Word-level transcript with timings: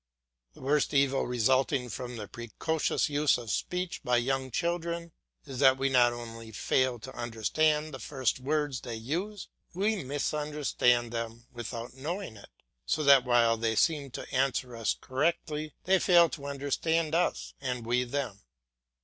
The 0.55 0.63
worst 0.63 0.95
evil 0.95 1.27
resulting 1.27 1.87
from 1.87 2.17
the 2.17 2.27
precocious 2.27 3.07
use 3.07 3.37
of 3.37 3.51
speech 3.51 4.01
by 4.03 4.17
young 4.17 4.49
children 4.49 5.11
is 5.45 5.59
that 5.59 5.77
we 5.77 5.89
not 5.89 6.11
only 6.11 6.51
fail 6.51 6.97
to 6.97 7.15
understand 7.15 7.93
the 7.93 7.99
first 7.99 8.39
words 8.39 8.81
they 8.81 8.95
use, 8.95 9.47
we 9.75 10.03
misunderstand 10.03 11.11
them 11.11 11.45
without 11.53 11.93
knowing 11.93 12.35
it; 12.35 12.49
so 12.83 13.03
that 13.03 13.25
while 13.25 13.57
they 13.57 13.75
seem 13.75 14.09
to 14.09 14.27
answer 14.33 14.75
us 14.75 14.95
correctly, 14.99 15.75
they 15.83 15.99
fail 15.99 16.29
to 16.29 16.47
understand 16.47 17.13
us 17.13 17.53
and 17.61 17.85
we 17.85 18.03
them. 18.03 18.41